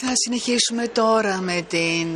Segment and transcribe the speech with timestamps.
[0.00, 2.08] Θα συνεχίσουμε τώρα με την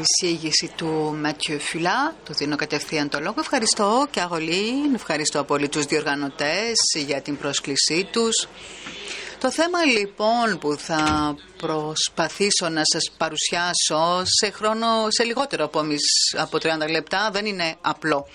[0.00, 2.16] εισήγηση του Ματιού Φουλά.
[2.24, 3.34] Του δίνω κατευθείαν το λόγο.
[3.38, 6.74] Ευχαριστώ και Αγολίν, ευχαριστώ πολύ τους διοργανωτές
[7.06, 8.48] για την πρόσκλησή τους.
[9.40, 15.84] Το θέμα λοιπόν που θα προσπαθήσω να σας παρουσιάσω σε χρόνο, σε λιγότερο από,
[16.38, 18.26] από 30 λεπτά δεν είναι απλό.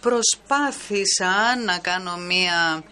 [0.00, 2.84] Προσπάθησα να κάνω μία ε,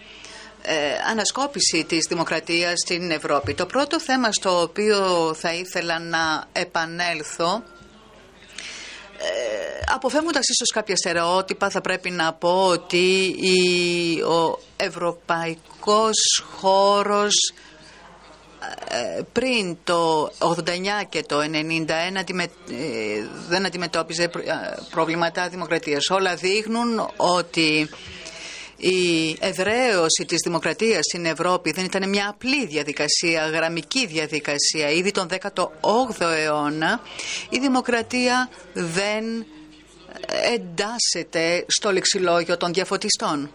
[1.11, 3.55] ανασκόπηση της δημοκρατίας στην Ευρώπη.
[3.55, 7.63] Το πρώτο θέμα στο οποίο θα ήθελα να επανέλθω
[9.25, 17.53] ε, αποφεύγοντας ίσως κάποια στερεότυπα θα πρέπει να πω ότι η, ο ευρωπαϊκός χώρος
[18.89, 20.55] ε, πριν το 89
[21.09, 21.93] και το 91 ε,
[23.49, 24.31] δεν αντιμετώπιζε
[24.91, 26.11] προβλήματα δημοκρατίας.
[26.11, 27.89] Όλα δείχνουν ότι
[28.83, 34.91] η εδραίωση της δημοκρατίας στην Ευρώπη δεν ήταν μια απλή διαδικασία, γραμμική διαδικασία.
[34.91, 37.01] Ήδη τον 18ο αιώνα
[37.49, 39.47] η δημοκρατία δεν
[40.55, 43.51] εντάσσεται στο λεξιλόγιο των διαφωτιστών.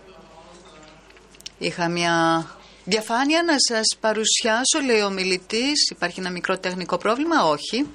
[1.57, 2.47] Είχα μια
[2.83, 5.89] διαφάνεια να σας παρουσιάσω, λέει ο μιλητής.
[5.91, 7.85] Υπάρχει ένα μικρό τεχνικό πρόβλημα, όχι.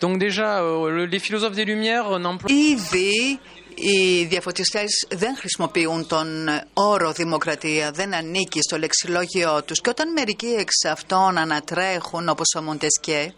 [0.00, 2.08] Donc déjà, euh, les philosophes des Lumières
[2.46, 3.40] Ήδη
[3.80, 9.80] οι διαφωτιστές δεν χρησιμοποιούν τον όρο δημοκρατία, δεν ανήκει στο λεξιλόγιο τους.
[9.80, 13.34] Και όταν μερικοί εξ αυτών ανατρέχουν όπως ο Μοντεσκέ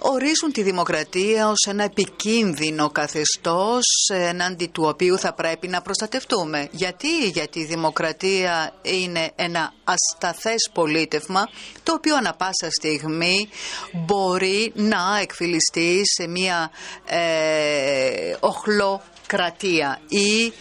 [0.00, 6.68] ορίζουν τη δημοκρατία ως ένα επικίνδυνο καθεστώς εναντί του οποίου θα πρέπει να προστατευτούμε.
[6.70, 11.48] Γιατί, γιατί η δημοκρατία είναι ένα ασταθές πολίτευμα
[11.82, 13.48] το οποίο ανα πάσα στιγμή
[13.92, 16.70] μπορεί να εκφυλιστεί σε μια
[17.06, 20.52] ε, οχλοκρατία ή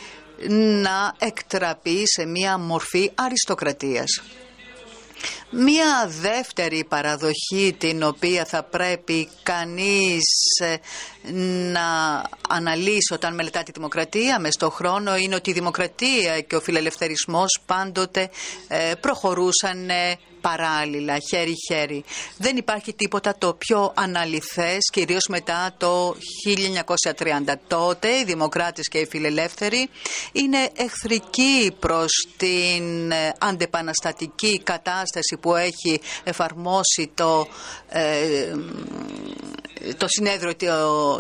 [0.81, 4.21] να εκτραπεί σε μια μορφή αριστοκρατίας.
[5.51, 10.23] Μία δεύτερη παραδοχή την οποία θα πρέπει κανείς
[10.61, 10.75] ε,
[11.71, 16.61] να αναλύσει όταν μελετά τη δημοκρατία μες στο χρόνο είναι ότι η δημοκρατία και ο
[16.61, 18.29] φιλελευθερισμός πάντοτε
[18.67, 19.89] ε, προχωρούσαν
[20.41, 22.03] παράλληλα, χέρι-χέρι.
[22.37, 27.55] Δεν υπάρχει τίποτα το πιο αναλυθές, κυρίως μετά το 1930.
[27.67, 29.89] Τότε οι δημοκράτες και οι φιλελεύθεροι
[30.31, 37.47] είναι εχθρικοί προς την ε, αντεπαναστατική κατάσταση που έχει εφαρμόσει το,
[37.89, 38.53] ε,
[39.97, 40.55] το συνέδριο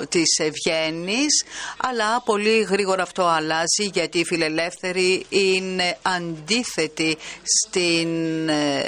[0.09, 1.43] της Ευγένης,
[1.77, 8.83] αλλά πολύ γρήγορα αυτό αλλάζει γιατί οι φιλελεύθεροι είναι αντίθετοι στην ε,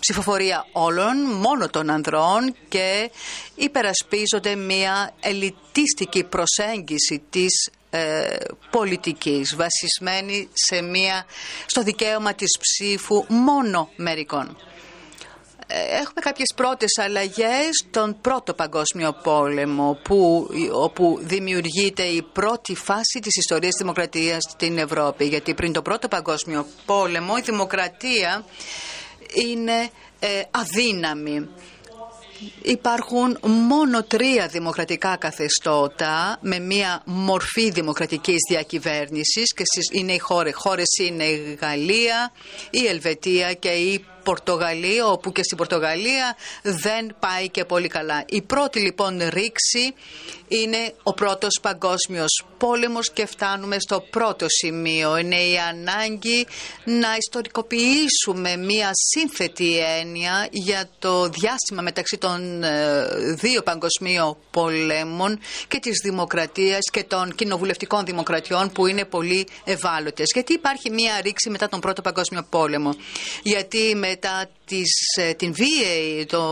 [0.00, 3.10] ψηφοφορία όλων, μόνο των ανδρών και
[3.54, 8.36] υπερασπίζονται μια ελιτίστικη προσέγγιση της ε,
[8.70, 11.26] πολιτικής βασισμένη σε μια,
[11.66, 14.56] στο δικαίωμα της ψήφου μόνο μερικών.
[15.76, 23.18] Ε, έχουμε κάποιες πρώτες αλλαγές στον πρώτο παγκόσμιο πόλεμο που, όπου δημιουργείται η πρώτη φάση
[23.22, 28.44] της ιστορίας της δημοκρατίας στην Ευρώπη γιατί πριν το πρώτο παγκόσμιο πόλεμο η δημοκρατία
[29.48, 31.48] είναι ε, αδύναμη.
[32.62, 40.54] Υπάρχουν μόνο τρία δημοκρατικά καθεστώτα με μία μορφή δημοκρατικής διακυβέρνησης και είναι οι χώρες.
[40.54, 42.32] Χώρες είναι η Γαλλία,
[42.70, 48.24] η Ελβετία και η Πορτογαλία, όπου και στην Πορτογαλία δεν πάει και πολύ καλά.
[48.26, 49.94] Η πρώτη λοιπόν ρήξη
[50.48, 55.16] είναι ο πρώτος παγκόσμιος πόλεμος και φτάνουμε στο πρώτο σημείο.
[55.16, 56.46] Είναι η ανάγκη
[56.84, 65.78] να ιστορικοποιήσουμε μία σύνθετη έννοια για το διάστημα μεταξύ των ε, δύο παγκοσμίων πολέμων και
[65.78, 70.26] της δημοκρατίας και των κοινοβουλευτικών δημοκρατιών που είναι πολύ ευάλωτες.
[70.34, 72.94] Γιατί υπάρχει μία ρήξη μετά τον πρώτο παγκόσμιο πόλεμο.
[73.42, 76.42] Γιατί μετά τις, ε, την βίαιη, το,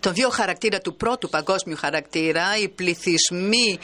[0.00, 3.78] τον δύο χαρακτήρα του πρώτου παγκόσμιου χαρακτήρα, οι πληθυσμοί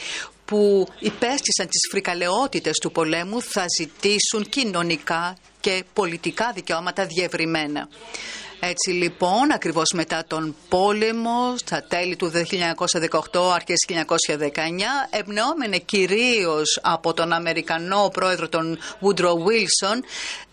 [0.45, 7.87] που υπέστησαν τις φρικαλαιότητες του πολέμου θα ζητήσουν κοινωνικά και πολιτικά δικαιώματα διευρυμένα.
[8.65, 12.31] Έτσι λοιπόν, ακριβώς μετά τον πόλεμο, στα τέλη του
[13.31, 13.95] 1918, αρχές 1919,
[15.09, 19.99] εμπνεόμενε κυρίως από τον Αμερικανό πρόεδρο τον Woodrow Wilson,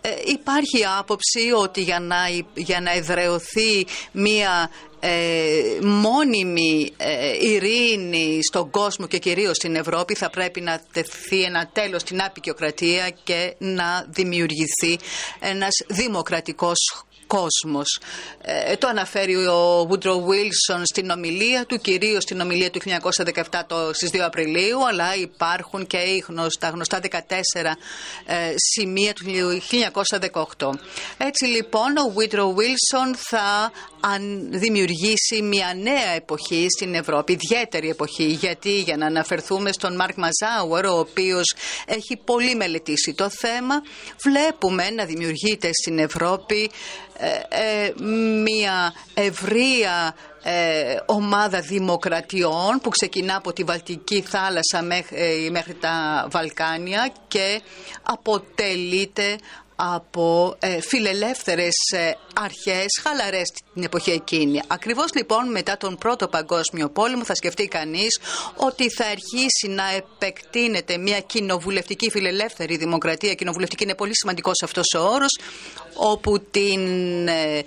[0.00, 2.16] ε, υπάρχει άποψη ότι για να,
[2.54, 4.70] για να εδρεωθεί μία
[5.00, 11.70] ε, μόνιμη ε, ειρήνη στον κόσμο και κυρίως στην Ευρώπη θα πρέπει να τεθεί ένα
[11.72, 14.98] τέλος στην απεικιοκρατία και να δημιουργηθεί
[15.40, 17.04] ένας δημοκρατικός
[17.36, 17.98] κόσμος.
[18.42, 22.80] Ε, το αναφέρει ο Woodrow Wilson στην ομιλία του, κυρίως στην ομιλία του
[23.50, 27.16] 1917 το, στις 2 Απριλίου, αλλά υπάρχουν και οι γνωστά, γνωστά 14
[28.26, 29.24] ε, σημεία του
[30.58, 30.70] 1918.
[31.18, 38.24] Έτσι λοιπόν ο Woodrow Wilson θα αν δημιουργήσει μια νέα εποχή στην Ευρώπη, ιδιαίτερη εποχή.
[38.24, 41.54] Γιατί για να αναφερθούμε στον Μάρκ Μαζάουερ, ο οποίος
[41.86, 43.82] έχει πολύ μελετήσει το θέμα,
[44.24, 46.70] βλέπουμε να δημιουργείται στην Ευρώπη
[47.16, 47.19] ε, ε,
[48.42, 54.82] μια ευρεία ε, ομάδα δημοκρατιών που ξεκινά από τη Βαλτική θάλασσα
[55.50, 57.60] μέχρι τα Βαλκάνια και
[58.02, 59.36] αποτελείται
[59.82, 64.60] από ε, φιλελεύθερες ε, αρχές χαλαρές την εποχή εκείνη.
[64.66, 68.20] Ακριβώς λοιπόν μετά τον Πρώτο Παγκόσμιο Πόλεμο θα σκεφτεί κανείς
[68.56, 73.34] ότι θα αρχίσει να επεκτείνεται μια κοινοβουλευτική φιλελεύθερη δημοκρατία.
[73.34, 75.38] Κοινοβουλευτική είναι πολύ σημαντικός αυτός ο όρος
[75.94, 77.62] όπου, την, ε,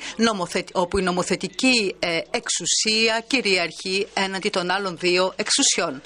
[0.74, 6.01] όπου η νομοθετική ε, εξουσία κυριαρχεί έναντι των άλλων δύο εξουσιών.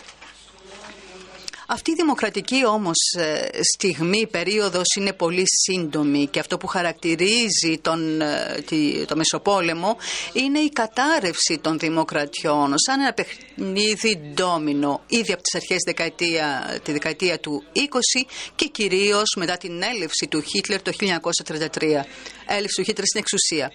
[1.70, 8.22] Αυτή η δημοκρατική όμως ε, στιγμή, περίοδος είναι πολύ σύντομη και αυτό που χαρακτηρίζει τον,
[8.22, 8.64] ε,
[9.08, 9.98] το Μεσοπόλεμο
[10.34, 16.92] είναι η κατάρρευση των δημοκρατιών σαν ένα παιχνίδι ντόμινο ήδη από τις αρχές δεκαετία, τη
[16.92, 17.80] δεκαετία του 20
[18.56, 22.06] και κυρίως μετά την έλευση του Χίτλερ το 1933.
[22.46, 23.72] Έλευση του Χίτλερ στην εξουσία.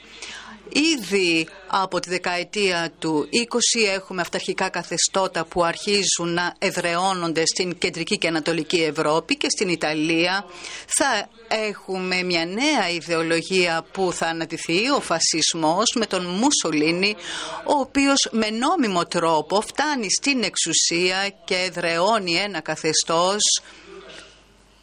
[0.75, 8.19] Ήδη από τη δεκαετία του 20 έχουμε αυταρχικά καθεστώτα που αρχίζουν να εδρεώνονται στην κεντρική
[8.19, 10.45] και ανατολική Ευρώπη και στην Ιταλία.
[10.87, 17.17] Θα έχουμε μια νέα ιδεολογία που θα αναδυθεί, ο φασισμός με τον Μουσολίνη,
[17.67, 23.61] ο οποίος με νόμιμο τρόπο φτάνει στην εξουσία και εδρεώνει ένα καθεστώς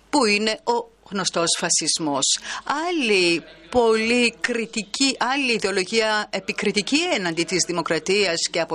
[0.09, 2.39] που είναι ο γνωστός φασισμός.
[2.87, 8.65] Άλλη πολύ κριτική, άλλη ιδεολογία επικριτική έναντι της δημοκρατίας και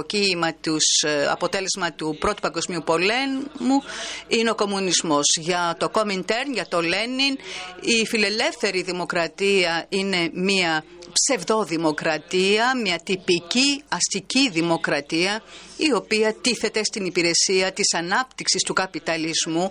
[0.60, 3.82] τους, ε, αποτέλεσμα του Πρώτου Παγκοσμίου Πολέμου
[4.28, 5.24] είναι ο κομμουνισμός.
[5.40, 7.38] Για το Κόμιντέρν, για το Λένιν,
[7.80, 15.42] η φιλελεύθερη δημοκρατία είναι μια ψευδοδημοκρατία, μια τυπική αστική δημοκρατία
[15.76, 19.70] η οποία τίθεται στην υπηρεσία της ανάπτυξης του καπιταλισμού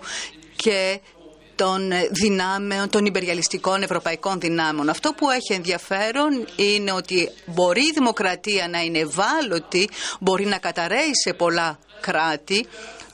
[0.56, 1.00] και
[1.56, 4.90] των δυνάμεων, των υπεριαλιστικών ευρωπαϊκών δυνάμεων.
[4.90, 9.90] Αυτό που έχει ενδιαφέρον είναι ότι μπορεί η δημοκρατία να είναι ευάλωτη,
[10.20, 12.66] μπορεί να καταραίει σε πολλά κράτη,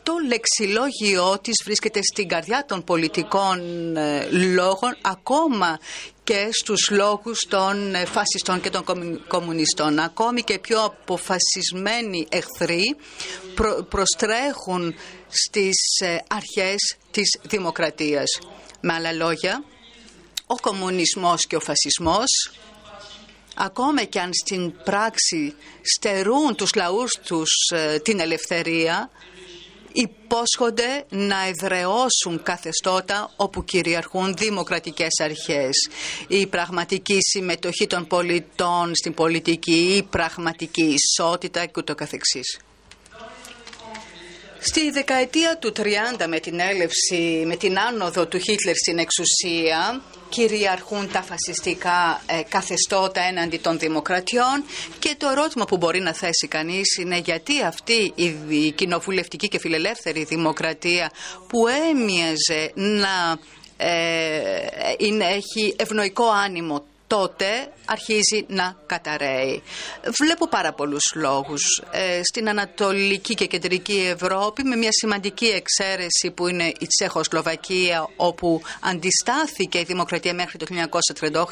[0.04, 3.60] το λεξιλόγιο της βρίσκεται στην καρδιά των πολιτικών
[3.98, 5.80] ε, λόγων ακόμα
[6.30, 8.84] και στους λόγους των ε, φασιστών και των
[9.28, 10.00] κομμουνιστών.
[10.00, 12.96] Ακόμη και πιο αποφασισμένοι εχθροί
[13.90, 14.96] προστρέχουν
[15.28, 18.40] στις ε, αρχές της δημοκρατίας.
[18.82, 19.64] Με άλλα λόγια,
[20.46, 22.52] ο κομμουνισμός και ο φασισμός
[23.56, 27.50] ακόμα και αν στην πράξη στερούν τους λαούς τους
[28.04, 29.10] την ελευθερία
[29.92, 35.90] υπόσχονται να εδραιώσουν καθεστώτα όπου κυριαρχούν δημοκρατικές αρχές.
[36.28, 42.60] Η πραγματική συμμετοχή των πολιτών στην πολιτική, η πραγματική ισότητα και ούτω καθεξής.
[44.60, 45.82] Στη δεκαετία του 30
[46.28, 53.22] με την έλευση, με την άνοδο του Χίτλερ στην εξουσία κυριαρχούν τα φασιστικά ε, καθεστώτα
[53.22, 54.64] έναντι των δημοκρατιών.
[55.00, 58.14] Και το ερώτημα που μπορεί να θέσει κανείς είναι γιατί αυτή
[58.48, 61.12] η κοινοβουλευτική και φιλελεύθερη δημοκρατία
[61.48, 63.40] που έμοιαζε να
[63.78, 69.64] ε, είναι, έχει ευνοϊκό άνιμο τότε αρχίζει να καταραίει.
[70.20, 71.82] Βλέπω πάρα πολλούς λόγους.
[71.92, 78.62] Ε, στην Ανατολική και Κεντρική Ευρώπη με μια σημαντική εξαίρεση που είναι η Τσέχοσλοβακία όπου
[78.82, 80.66] αντιστάθηκε η δημοκρατία μέχρι το
[81.32, 81.44] 1938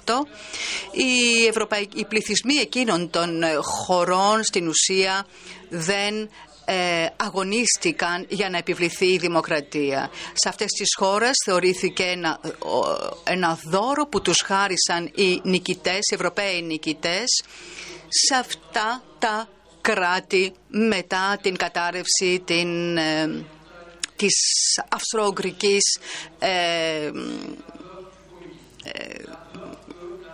[0.91, 5.25] οι, Ευρωπαϊκοί, οι πληθυσμοί εκείνων των χωρών στην ουσία
[5.69, 6.29] δεν ε,
[7.15, 10.09] αγωνίστηκαν για να επιβληθεί η δημοκρατία.
[10.33, 12.39] Σε αυτές τις χώρες θεωρήθηκε ένα,
[13.23, 17.43] ένα δώρο που τους χάρισαν οι νικητές, οι Ευρωπαίοι νικητές,
[18.07, 19.49] σε αυτά τα
[19.81, 23.45] κράτη μετά την κατάρρευση την, ε,
[24.15, 24.35] της
[24.89, 25.99] αυστρο-ουγγρικής
[26.39, 27.11] ε,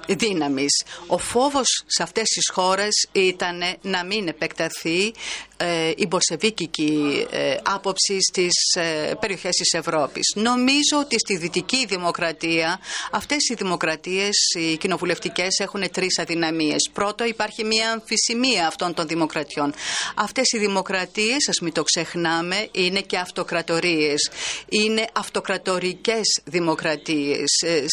[0.07, 0.83] δύναμης.
[1.07, 5.13] Ο φόβος σε αυτές τις χώρες ήταν να μην επεκταθεί
[5.57, 10.33] ε, η μπολσεβίκικη ε, άποψη στις ε, περιοχές της Ευρώπης.
[10.35, 12.79] Νομίζω ότι στη δυτική δημοκρατία
[13.11, 16.89] αυτές οι δημοκρατίες, οι κοινοβουλευτικές έχουν τρεις αδυναμίες.
[16.93, 19.73] Πρώτο υπάρχει μια αμφισημία αυτών των δημοκρατιών.
[20.15, 24.29] Αυτές οι δημοκρατίες, ας μην το ξεχνάμε, είναι και αυτοκρατορίες.
[24.69, 27.49] Είναι αυτοκρατορικές δημοκρατίες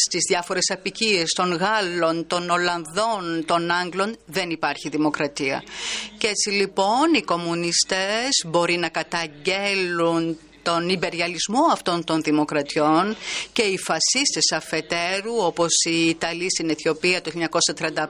[0.07, 5.63] στις διάφορες απικίες των Γάλλων Γάλλων, των Ολλανδών, των Άγγλων δεν υπάρχει δημοκρατία.
[6.17, 13.15] Και έτσι λοιπόν οι κομμουνιστές μπορεί να καταγγέλουν τον υπεριαλισμό αυτών των δημοκρατιών
[13.53, 17.31] και οι φασίστες αφετέρου όπως οι Ιταλοί στην Αιθιοπία το
[17.75, 18.05] 1935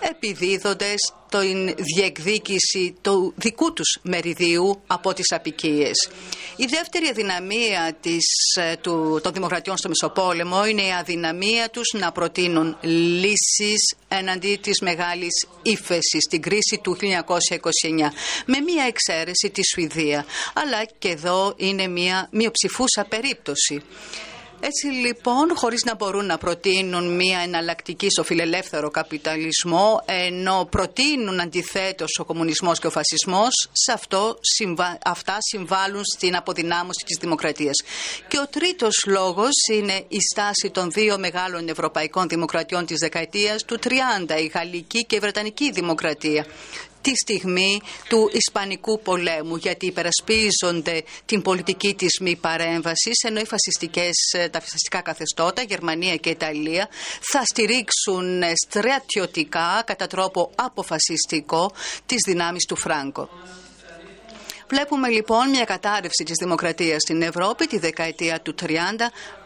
[0.00, 0.94] επιδίδονται
[1.34, 6.08] στην διεκδίκηση του δικού τους μεριδίου από τις απικίες.
[6.56, 8.26] Η δεύτερη αδυναμία της,
[8.60, 12.76] ε, του, των δημοκρατιών στο Μεσοπόλεμο είναι η αδυναμία τους να προτείνουν
[13.20, 18.12] λύσεις εναντί της μεγάλης ύφεσης στην κρίση του 1929
[18.46, 20.24] με μία εξαίρεση τη Σουηδία.
[20.54, 23.82] Αλλά και εδώ είναι μία μειοψηφούσα περίπτωση.
[24.66, 32.18] Έτσι λοιπόν, χωρίς να μπορούν να προτείνουν μια εναλλακτική στο φιλελεύθερο καπιταλισμό, ενώ προτείνουν αντιθέτως
[32.18, 34.38] ο κομμουνισμός και ο φασισμός, σε αυτό,
[35.04, 37.74] αυτά συμβάλλουν στην αποδυνάμωση της δημοκρατίας.
[38.28, 43.78] Και ο τρίτος λόγος είναι η στάση των δύο μεγάλων ευρωπαϊκών δημοκρατιών της δεκαετίας του
[43.78, 46.46] 30, η γαλλική και η βρετανική δημοκρατία
[47.04, 54.12] τη στιγμή του Ισπανικού πολέμου γιατί υπερασπίζονται την πολιτική της μη παρέμβασης ενώ οι φασιστικές,
[54.32, 56.88] ε, τα φασιστικά καθεστώτα, Γερμανία και Ιταλία
[57.20, 61.72] θα στηρίξουν στρατιωτικά κατά τρόπο αποφασιστικό
[62.06, 63.28] τις δυνάμεις του Φράγκο.
[64.74, 68.66] Βλέπουμε λοιπόν μια κατάρρευση της δημοκρατίας στην Ευρώπη τη δεκαετία του 30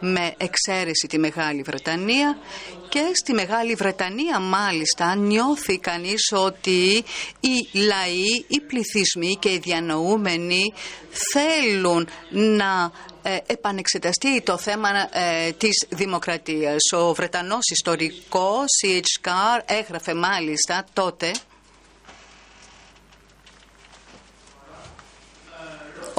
[0.00, 2.38] με εξαίρεση τη Μεγάλη Βρετανία
[2.88, 7.04] και στη Μεγάλη Βρετανία μάλιστα νιώθει κανείς ότι
[7.40, 10.72] οι λαοί, οι πληθυσμοί και οι διανοούμενοι
[11.32, 12.92] θέλουν να
[13.22, 16.92] ε, επανεξεταστεί το θέμα ε, της δημοκρατίας.
[16.96, 19.28] Ο Βρετανός ιστορικός C.H.
[19.28, 21.30] Carr έγραφε μάλιστα τότε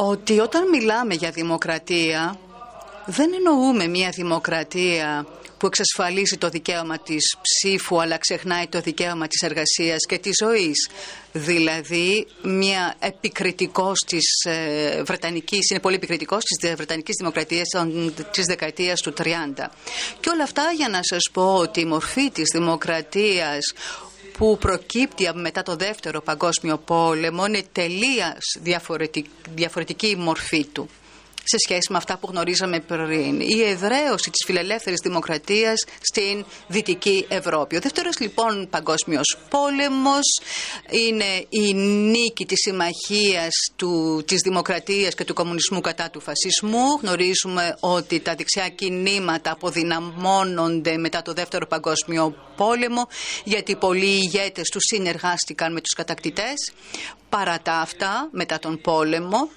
[0.01, 2.39] ότι όταν μιλάμε για δημοκρατία
[3.05, 5.25] δεν εννοούμε μια δημοκρατία
[5.57, 10.89] που εξασφαλίζει το δικαίωμα της ψήφου αλλά ξεχνάει το δικαίωμα της εργασίας και της ζωής.
[11.33, 17.67] Δηλαδή μια επικριτικός της ε, Βρετανικής, είναι πολύ επικριτικός της Βρετανικής Δημοκρατίας
[18.31, 19.23] της δεκαετίας του 30.
[20.19, 23.73] Και όλα αυτά για να σας πω ότι η μορφή της δημοκρατίας
[24.39, 30.89] που προκύπτει μετά το δεύτερο παγκόσμιο πόλεμο είναι τελείως διαφορετική, διαφορετική μορφή του
[31.43, 33.39] σε σχέση με αυτά που γνωρίζαμε πριν.
[33.39, 37.75] Η εδραίωση της φιλελεύθερης δημοκρατίας στην Δυτική Ευρώπη.
[37.75, 40.41] Ο δεύτερος λοιπόν παγκόσμιος πόλεμος
[40.89, 46.99] είναι η νίκη της συμμαχίας του, της δημοκρατίας και του κομμουνισμού κατά του φασισμού.
[47.01, 53.07] Γνωρίζουμε ότι τα δεξιά κινήματα αποδυναμώνονται μετά το δεύτερο παγκόσμιο πόλεμο
[53.43, 56.71] γιατί πολλοί ηγέτες τους συνεργάστηκαν με τους κατακτητές.
[57.29, 59.49] Παρά τα αυτά, μετά τον πόλεμο,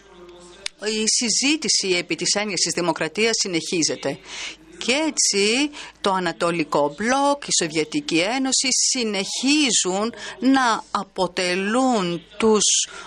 [0.86, 4.18] η συζήτηση επί της έννοιας της δημοκρατίας συνεχίζεται.
[4.84, 5.70] Και έτσι
[6.00, 12.62] το Ανατολικό Μπλοκ, η Σοβιετική Ένωση συνεχίζουν να αποτελούν τους,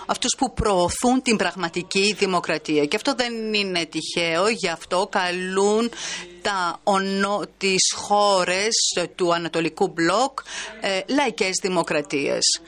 [0.06, 2.84] αυτούς που προωθούν την πραγματική δημοκρατία.
[2.84, 5.90] Και αυτό δεν είναι τυχαίο, γι' αυτό καλούν
[6.42, 8.74] τα ονο, τις χώρες
[9.14, 10.38] του Ανατολικού Μπλοκ
[10.80, 12.60] ε, λαϊκές δημοκρατίες.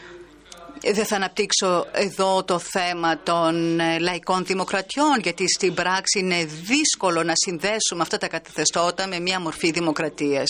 [0.83, 7.23] Δεν θα αναπτύξω εδώ το θέμα των ε, λαϊκών δημοκρατιών, γιατί στην πράξη είναι δύσκολο
[7.23, 10.47] να συνδέσουμε αυτά τα καθεστώτα με μια μορφή δημοκρατίας.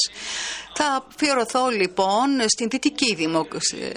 [0.74, 3.16] Θα αφιερωθώ λοιπόν στην Δυτική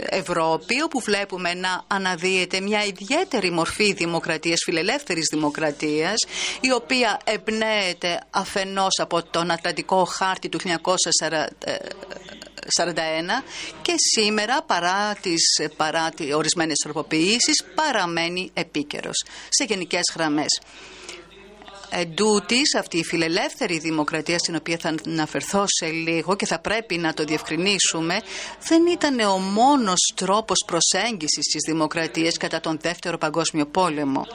[0.09, 6.15] Ευρώπη, όπου βλέπουμε να αναδύεται μια ιδιαίτερη μορφή δημοκρατίας, φιλελεύθερης δημοκρατίας,
[6.61, 10.71] η οποία εμπνέεται αφενός από τον Ατλαντικό Χάρτη του 1940
[12.77, 13.44] 41
[13.82, 15.44] και σήμερα παρά τις,
[15.75, 20.60] παρά τις ορισμένες τροποποιήσεις παραμένει επίκαιρος σε γενικές γραμμές.
[21.94, 27.13] Εντούτοις αυτή η φιλελεύθερη δημοκρατία στην οποία θα αναφερθώ σε λίγο και θα πρέπει να
[27.13, 28.22] το διευκρινίσουμε
[28.68, 34.25] δεν ήταν ο μόνος τρόπος προσέγγισης της δημοκρατίας κατά τον δεύτερο παγκόσμιο πόλεμο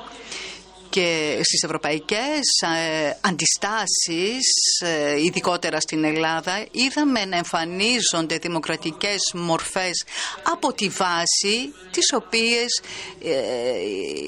[0.90, 10.04] και στις ευρωπαϊκές ε, αντιστάσεις, ε, ειδικότερα στην Ελλάδα, είδαμε να εμφανίζονται δημοκρατικές μορφές
[10.42, 12.82] από τη βάση, τις οποίες
[13.22, 13.32] ε,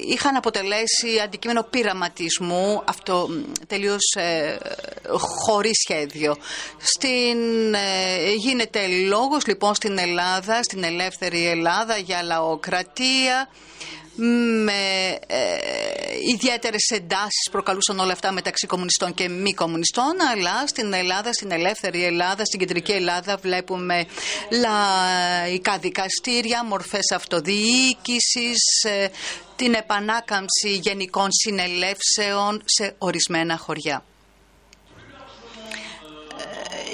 [0.07, 3.29] είχαν αποτελέσει αντικείμενο πειραματισμού, αυτό
[3.67, 4.15] τελείως
[5.45, 6.35] χωρίς σχέδιο.
[6.77, 7.37] Στην,
[8.37, 13.49] γίνεται λόγος λοιπόν στην Ελλάδα, στην ελεύθερη Ελλάδα για λαοκρατία,
[14.19, 15.39] με ε,
[16.33, 22.03] ιδιαίτερες εντάσεις προκαλούσαν όλα αυτά μεταξύ κομμουνιστών και μη κομμουνιστών αλλά στην Ελλάδα, στην ελεύθερη
[22.03, 24.05] Ελλάδα, στην κεντρική Ελλάδα βλέπουμε
[24.51, 29.07] λαϊκά δικαστήρια, μορφές αυτοδιοίκησης, ε,
[29.55, 34.03] την επανάκαμψη γενικών συνελεύσεων σε ορισμένα χωριά.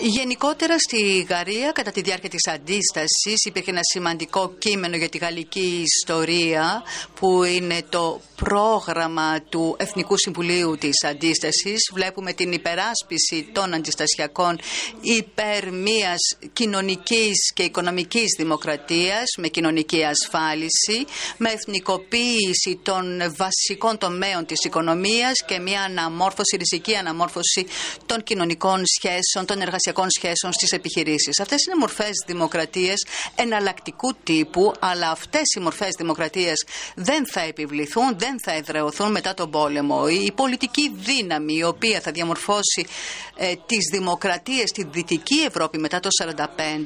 [0.08, 5.84] Γενικότερα στη Γαρία κατά τη διάρκεια της αντίστασης υπήρχε ένα σημαντικό κείμενο για τη γαλλική
[5.86, 6.84] ιστορία
[7.20, 11.90] που είναι το πρόγραμμα του Εθνικού Συμβουλίου της Αντίστασης.
[11.94, 14.60] Βλέπουμε την υπεράσπιση των αντιστασιακών
[15.02, 21.06] υπέρ μιας κοινωνικής και οικονομικής δημοκρατίας με κοινωνική ασφάλιση,
[21.38, 27.66] με εθνικοποίηση των βασικών τομέων της οικονομίας και μια αναμόρφωση, ριζική αναμόρφωση
[28.06, 31.40] των κοινωνικών σχέσεων, των εργασιακών σχέσεων στις επιχειρήσεις.
[31.40, 38.40] Αυτές είναι μορφές δημοκρατίες εναλλακτικού τύπου, αλλά αυτές οι μορφές δημοκρατίες δεν θα επιβληθούν, δεν
[38.44, 40.08] θα εδρεωθούν μετά τον πόλεμο.
[40.08, 42.86] Η πολιτική δύναμη η οποία θα διαμορφώσει
[43.36, 46.10] ε, τις δημοκρατίες στη Δυτική Ευρώπη μετά το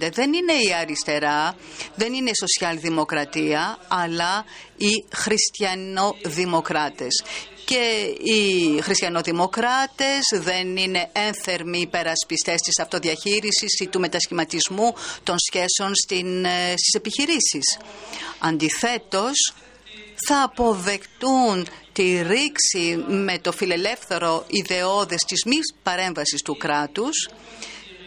[0.02, 1.56] 1945 δεν είναι η αριστερά,
[1.96, 4.46] δεν είναι η σοσιαλδημοκρατία, αλλά
[4.78, 7.24] οι χριστιανοδημοκράτες
[7.70, 16.46] και οι χριστιανοδημοκράτες δεν είναι ένθερμοι υπερασπιστές της αυτοδιαχείρισης ή του μετασχηματισμού των σχέσεων στην,
[16.46, 17.78] ε, στις επιχειρήσεις.
[18.40, 19.54] Αντιθέτως,
[20.28, 27.30] θα αποδεκτούν τη ρήξη με το φιλελεύθερο ιδεώδες της μη παρέμβασης του κράτους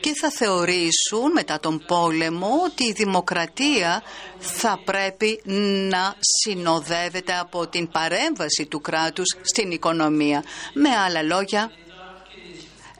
[0.02, 4.02] και θα θεωρήσουν μετά τον πόλεμο ότι η δημοκρατία
[4.38, 5.40] θα πρέπει
[5.88, 10.44] να συνοδεύεται από την παρέμβαση του κράτους στην οικονομία.
[10.75, 11.71] Με άλλα λόγια,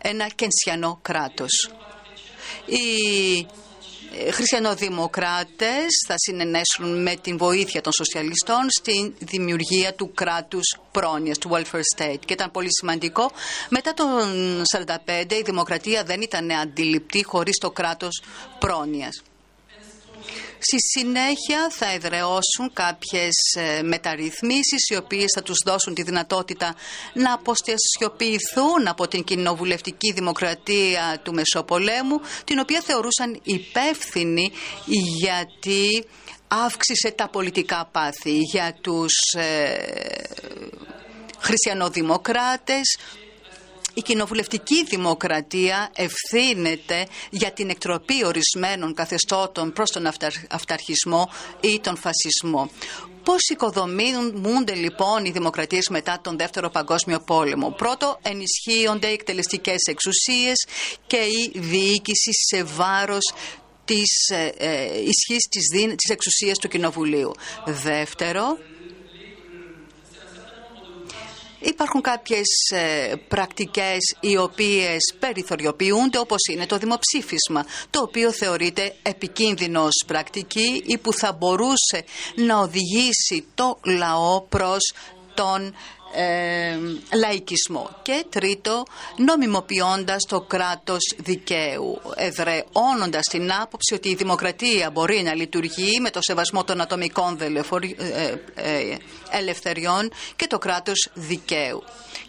[0.03, 1.71] ένα κενσιανό κράτος.
[2.67, 3.47] Η
[4.33, 11.83] χριστιανοδημοκράτες θα συνενέσουν με την βοήθεια των σοσιαλιστών στην δημιουργία του κράτους πρόνοιας, του welfare
[11.97, 12.19] state.
[12.25, 13.31] Και ήταν πολύ σημαντικό.
[13.69, 14.07] Μετά τον
[15.27, 18.23] 1945 η δημοκρατία δεν ήταν αντιληπτή χωρίς το κράτος
[18.59, 19.23] πρόνοιας.
[20.65, 26.75] Στη συνέχεια θα εδραιώσουν κάποιες ε, μεταρρυθμίσεις οι οποίες θα τους δώσουν τη δυνατότητα
[27.13, 34.53] να αποστασιοποιηθούν από την κοινοβουλευτική δημοκρατία του Μεσοπολέμου την οποία θεωρούσαν υπεύθυνη
[35.19, 36.05] γιατί
[36.49, 39.75] αύξησε τα πολιτικά πάθη για τους ε,
[41.39, 42.97] χριστιανοδημοκράτες,
[43.95, 50.07] η κοινοβουλευτική δημοκρατία ευθύνεται για την εκτροπή ορισμένων καθεστώτων προς τον
[50.49, 52.71] αυταρχισμό ή τον φασισμό.
[53.23, 60.67] Πώς οικοδομούνται λοιπόν οι δημοκρατίες μετά τον Δεύτερο Παγκόσμιο Πόλεμο; Πρώτο, ενισχύονται οι εκτελεστικές εξουσίες
[61.07, 63.33] και η διοίκηση σε βάρος
[63.85, 67.31] της ε, ε, ισχύς της, της εξουσίας του Κοινοβουλίου.
[67.67, 68.59] Δεύτερο,
[71.63, 80.05] Υπάρχουν κάποιες ε, πρακτικές οι οποίες περιθωριοποιούνται όπως είναι το δημοψήφισμα το οποίο θεωρείται επικίνδυνος
[80.07, 84.93] πρακτική ή που θα μπορούσε να οδηγήσει το λαό προς
[85.35, 85.73] τον ε,
[87.13, 87.91] λαϊκισμό.
[88.03, 88.83] Και τρίτο,
[89.17, 96.19] νομιμοποιώντας το κράτος δικαίου, εδρεώνοντας την άποψη ότι η δημοκρατία μπορεί να λειτουργεί με το
[96.23, 97.47] σεβασμό των ατομικών ε,
[98.55, 98.97] ε,
[99.31, 101.83] ελευθεριών και το κράτος δικαίου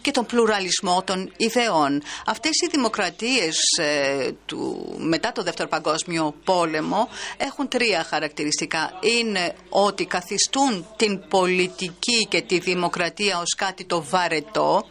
[0.04, 2.02] και τον πλουραλισμό των ιδεών.
[2.26, 8.90] Αυτές οι δημοκρατίες ε, του, μετά το Δεύτερο Παγκόσμιο Πόλεμο έχουν τρία χαρακτηριστικά.
[9.00, 14.86] Είναι ότι καθιστούν την πολιτική και τη δημοκρατία ως κάτι το βαρετό,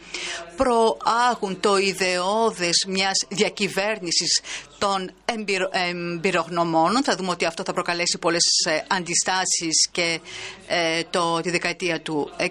[0.55, 4.41] προάγουν το ιδεώδες μιας διακυβέρνησης
[4.83, 7.03] των εμπειρογνωμόνων.
[7.03, 10.19] Θα δούμε ότι αυτό θα προκαλέσει πολλές ε, αντιστάσεις και
[10.67, 12.43] ε, το, τη δεκαετία του 60.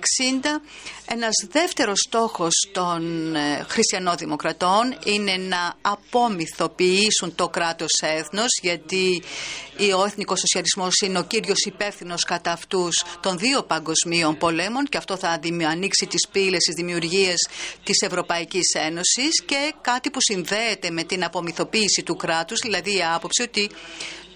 [1.06, 9.22] Ένας δεύτερος στόχος των ε, χριστιανόδημοκρατών είναι να απομυθοποιήσουν το κράτος έθνος γιατί
[9.98, 15.16] ο εθνικός σοσιαλισμός είναι ο κύριος υπεύθυνος κατά αυτούς των δύο παγκοσμίων πολέμων και αυτό
[15.16, 15.40] θα
[15.70, 17.40] ανοίξει τις πύλες της δημιουργίας
[17.82, 23.42] της Ευρωπαϊκής Ένωσης και κάτι που συνδέεται με την απομυθοποίηση του κράτους, δηλαδή η άποψη
[23.42, 23.70] ότι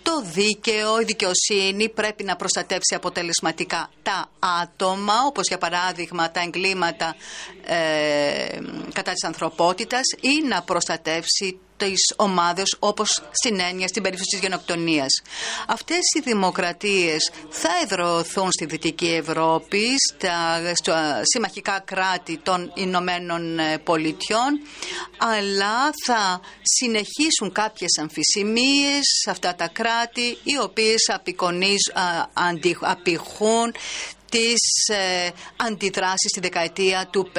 [0.03, 4.31] το δίκαιο, η δικαιοσύνη πρέπει να προστατεύσει αποτελεσματικά τα
[4.63, 7.17] άτομα, όπως για παράδειγμα τα εγκλήματα
[7.67, 8.59] ε,
[8.93, 15.23] κατά της ανθρωπότητας ή να προστατεύσει τις ομάδες όπως στην έννοια στην περίπτωση της γενοκτονίας.
[15.67, 20.61] Αυτές οι δημοκρατίες θα εδρωθούν στη Δυτική Ευρώπη, στα,
[21.23, 24.61] συμμαχικά κράτη των Ηνωμένων Πολιτειών,
[25.17, 31.11] αλλά θα συνεχίσουν κάποιες αμφισημίες σε αυτά τα κράτη, οι οποίες
[32.81, 33.75] απηχούν
[34.37, 37.31] τις ε, αντιδράσεις στη δεκαετία του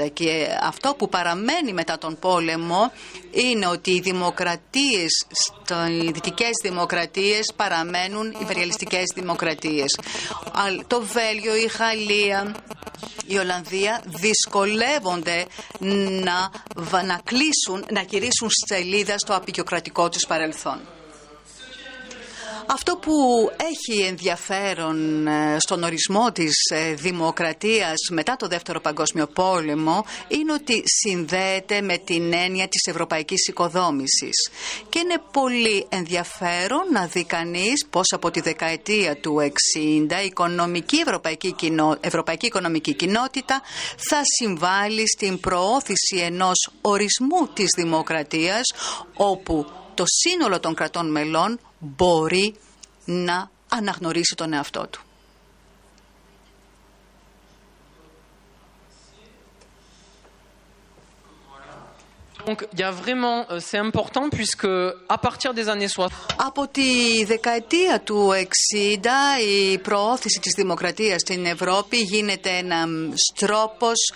[0.00, 2.92] 50 και αυτό που παραμένει μετά τον πόλεμο
[3.30, 5.26] είναι ότι οι δημοκρατίες,
[6.02, 9.98] οι δυτικές δημοκρατίες παραμένουν υπεριαλιστικές δημοκρατίες.
[10.86, 12.54] Το Βέλγιο, η Γαλλία,
[13.26, 15.46] η Ολλανδία δυσκολεύονται
[16.24, 16.50] να,
[17.02, 20.80] να κλείσουν, να γυρίσουν σελίδα στο απεικιοκρατικό τους παρελθόν.
[22.70, 23.12] Αυτό που
[23.56, 30.82] έχει ενδιαφέρον ε, στον ορισμό της ε, δημοκρατίας μετά το Δεύτερο Παγκόσμιο Πόλεμο είναι ότι
[30.84, 34.50] συνδέεται με την έννοια της ευρωπαϊκής οικοδόμησης.
[34.88, 40.96] Και είναι πολύ ενδιαφέρον να δει κανείς πως από τη δεκαετία του 60 η οικονομική
[40.96, 43.62] ευρωπαϊκή, κοινό, ευρωπαϊκή οικονομική κοινότητα
[44.08, 48.62] θα συμβάλλει στην προώθηση ενός ορισμού της δημοκρατίας
[49.14, 52.54] όπου το σύνολο των κρατών μελών μπορεί
[53.04, 55.02] να αναγνωρίσει τον εαυτό του.
[62.48, 64.66] Donc, il y a vraiment, euh, c'est important puisque
[65.16, 66.10] à partir des années 60.
[66.36, 69.40] Από τη δεκαετία του 60
[69.72, 74.12] η προώθηση της δημοκρατίας στην Ευρώπη γίνεται ένας τρόπος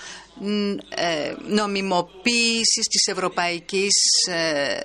[0.95, 3.95] ε, νομιμοποίησης της ευρωπαϊκής
[4.31, 4.81] ε,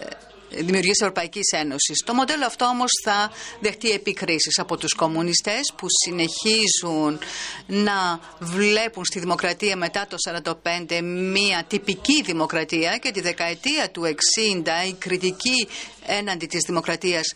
[0.49, 2.03] δημιουργίας τη Ευρωπαϊκής Ένωσης.
[2.05, 7.19] Το μοντέλο αυτό όμως θα δεχτεί επικρίσεις από τους κομμουνιστές που συνεχίζουν
[7.67, 10.15] να βλέπουν στη δημοκρατία μετά το
[10.63, 15.67] 1945 μία τυπική δημοκρατία και τη δεκαετία του 60 η κριτική
[16.05, 17.33] έναντι της δημοκρατίας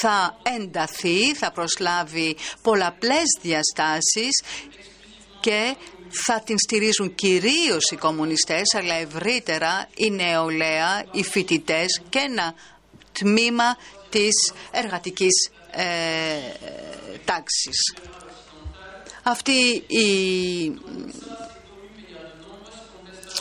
[0.00, 4.42] θα ενταθεί, θα προσλάβει πολλαπλές διαστάσεις
[5.40, 5.76] και
[6.26, 12.54] θα την στηρίζουν κυρίως οι κομμουνιστές αλλά ευρύτερα η νεολαία, οι φοιτητές και ένα
[13.12, 13.76] τμήμα
[14.10, 15.84] της εργατικής ε,
[17.24, 17.94] τάξης.
[19.22, 20.80] Αυτή η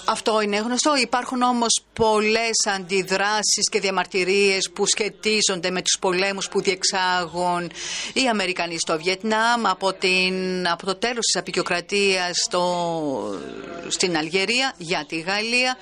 [0.06, 0.96] αυτό είναι γνωστό.
[0.96, 7.72] Υπάρχουν όμως πολλές αντιδράσεις και διαμαρτυρίες που σχετίζονται με τους πολέμους που διεξάγουν
[8.14, 12.48] οι Αμερικανοί στο Βιετνάμ από, την, από το τέλος της απεικιοκρατίας
[13.88, 15.78] στην Αλγερία για τη Γαλλία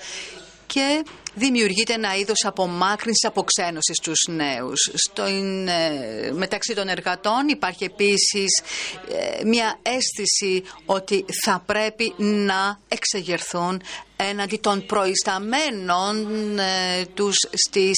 [0.74, 4.92] και δημιουργείται ένα είδος απομάκρυνσης, αποξένωσης στους νέους.
[4.94, 8.62] Στο, ε, μεταξύ των εργατών υπάρχει επίσης
[9.10, 13.82] ε, μια αίσθηση ότι θα πρέπει να εξεγερθούν
[14.16, 17.98] έναντι των προϊσταμένων ε, τους στις,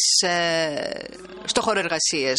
[1.45, 2.37] στο χώρο εργασίας.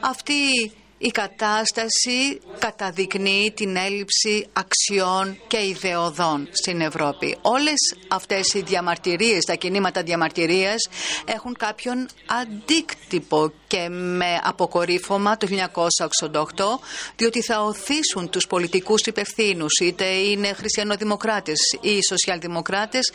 [0.00, 7.36] Αυτή η κατάσταση καταδεικνύει την έλλειψη αξιών και ιδεοδών στην Ευρώπη.
[7.40, 10.88] Όλες αυτές οι διαμαρτυρίες, τα κινήματα διαμαρτυρίας
[11.24, 15.46] έχουν κάποιον αντίκτυπο και με αποκορύφωμα το
[16.30, 16.34] 1988
[17.16, 23.12] διότι θα οθήσουν τους πολιτικούς υπευθύνους είτε είναι χριστιανοδημοκράτες ή σοσιαλδημοκράτες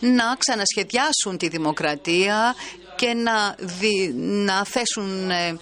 [0.00, 2.54] να ξανασχεδιάσουν τη δημοκρατία
[2.96, 3.56] και να,
[4.44, 5.58] να θέσουν ε,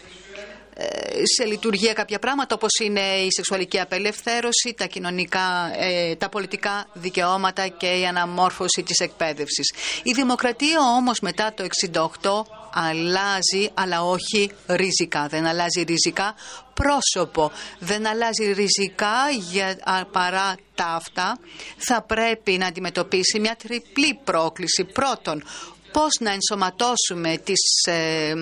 [1.36, 7.68] σε λειτουργία κάποια πράγματα όπως είναι η σεξουαλική απελευθέρωση, τα κοινωνικά, ε, τα πολιτικά δικαιώματα
[7.68, 9.72] και η αναμόρφωση της εκπαίδευσης.
[10.02, 15.26] Η δημοκρατία όμως μετά το 68 αλλάζει αλλά όχι ριζικά.
[15.26, 16.34] Δεν αλλάζει ριζικά
[16.74, 19.16] πρόσωπο, δεν αλλάζει ριζικά
[19.50, 19.78] για,
[20.12, 21.38] παρά τα αυτά.
[21.76, 24.84] Θα πρέπει να αντιμετωπίσει μια τριπλή πρόκληση.
[24.84, 25.44] Πρώτον,
[25.92, 27.84] πώς να ενσωματώσουμε τις...
[27.86, 28.34] Ε,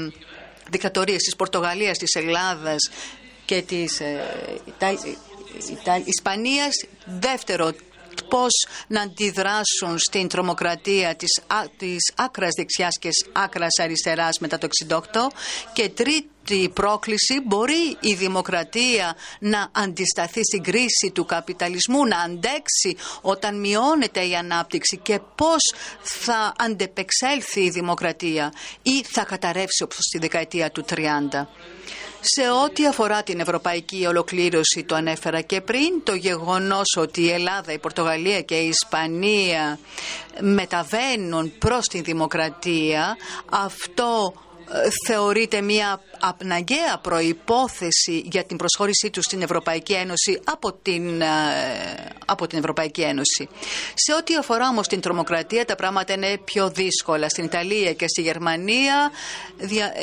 [0.71, 2.91] δικτατορίες της Πορτογαλίας, της Ελλάδας
[3.45, 4.25] και της ε,
[6.05, 6.85] Ισπανίας.
[7.05, 7.73] Δεύτερο,
[8.29, 11.41] πώς να αντιδράσουν στην τρομοκρατία της,
[11.77, 15.01] της άκρας δεξιάς και άκρας αριστεράς μετά το 68
[15.73, 23.61] και τρίτη πρόκληση μπορεί η δημοκρατία να αντισταθεί στην κρίση του καπιταλισμού, να αντέξει όταν
[23.61, 30.71] μειώνεται η ανάπτυξη και πώς θα αντεπεξέλθει η δημοκρατία ή θα καταρρεύσει όπως στη δεκαετία
[30.71, 31.47] του 30.
[32.27, 37.73] Σε ό,τι αφορά την ευρωπαϊκή ολοκλήρωση, το ανέφερα και πριν, το γεγονός ότι η Ελλάδα,
[37.73, 39.79] η Πορτογαλία και η Ισπανία
[40.41, 43.17] μεταβαίνουν προς τη δημοκρατία,
[43.51, 44.33] αυτό
[45.07, 51.27] θεωρείται μια απναγκαία προϋπόθεση για την προσχώρησή τους στην Ευρωπαϊκή Ένωση από την, ε,
[52.27, 53.49] από την Ευρωπαϊκή Ένωση.
[53.95, 57.29] Σε ό,τι αφορά όμως την τρομοκρατία τα πράγματα είναι πιο δύσκολα.
[57.29, 59.11] Στην Ιταλία και στη Γερμανία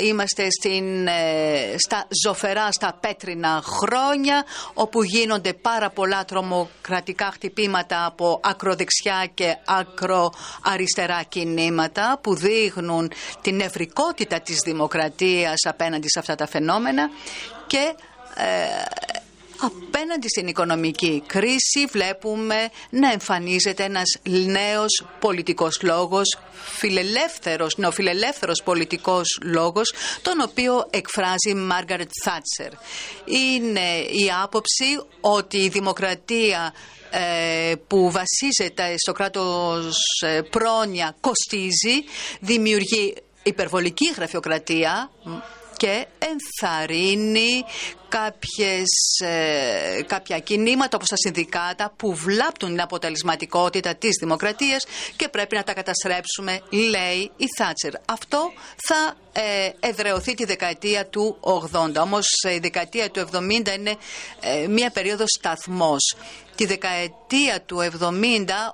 [0.04, 8.40] είμαστε στην, ε, στα ζωφερά, στα πέτρινα χρόνια όπου γίνονται πάρα πολλά τρομοκρατικά χτυπήματα από
[8.44, 17.10] ακροδεξιά και ακροαριστερά κινήματα που δείχνουν την ευρικότητα της δημοκρατίας απέναντι σε αυτά τα φαινόμενα
[17.68, 17.94] και
[18.36, 18.46] ε,
[19.64, 29.94] Απέναντι στην οικονομική κρίση βλέπουμε να εμφανίζεται ένας νέος πολιτικός λόγος, φιλελεύθερος, νεοφιλελεύθερος πολιτικός λόγος,
[30.22, 32.72] τον οποίο εκφράζει η Μάργαρετ Θάτσερ.
[33.26, 34.86] Είναι η άποψη
[35.22, 36.74] ότι η δημοκρατία
[37.10, 42.04] ε, που βασίζεται στο κράτος ε, πρόνοια κοστίζει,
[42.40, 45.10] δημιουργεί υπερβολική γραφειοκρατία
[45.78, 47.64] και ενθαρρύνει
[48.12, 48.90] κάποιες,
[49.24, 55.64] ε, κάποια κινήματα όπως τα συνδικάτα που βλάπτουν την αποτελεσματικότητα της δημοκρατίας και πρέπει να
[55.64, 57.94] τα καταστρέψουμε, λέει η Θάτσερ.
[58.06, 58.52] Αυτό
[58.88, 61.38] θα ε, εδρεωθεί τη δεκαετία του
[61.72, 62.02] 80.
[62.02, 63.96] Όμως η δεκαετία του 70 είναι
[64.40, 66.16] ε, μια περίοδος σταθμός.
[66.56, 68.10] Τη δεκαετία του 70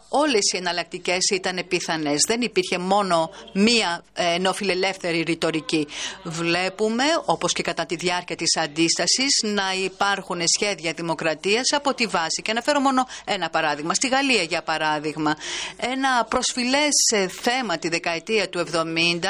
[0.10, 2.23] όλες οι εναλλακτικές ήταν πιθανές.
[2.28, 5.88] Δεν υπήρχε μόνο μία ε, νεοφιλελεύθερη ρητορική.
[6.23, 12.42] Βλέπουμε, όπως και κατά τη διάρκεια της αντίστασης, να υπάρχουν σχέδια δημοκρατίας από τη βάση.
[12.42, 13.94] Και αναφέρω μόνο ένα παράδειγμα.
[13.94, 15.38] Στη Γαλλία, για παράδειγμα,
[15.78, 18.84] ένα προσφυλές ε, θέμα τη δεκαετία του 70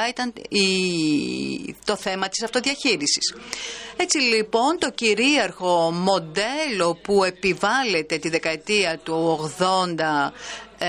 [0.09, 0.33] ήταν
[1.85, 3.35] το θέμα της αυτοδιαχείρισης.
[3.97, 10.31] Έτσι λοιπόν το κυρίαρχο μοντέλο που επιβάλλεται τη δεκαετία του 80
[10.77, 10.87] ε,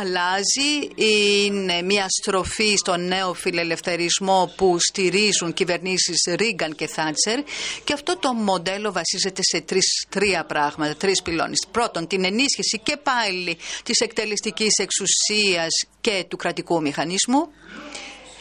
[0.00, 7.40] αλλάζει, είναι μια στροφή στο νέο φιλελευθερισμό που στηρίζουν κυβερνήσεις Ρίγκαν και Θάτσερ
[7.84, 11.66] και αυτό το μοντέλο βασίζεται σε τρεις, τρία πράγματα, τρεις πυλώνες.
[11.70, 15.68] Πρώτον, την ενίσχυση και πάλι της εκτελεστικής εξουσίας
[16.00, 17.48] και του κρατικού μηχανισμού,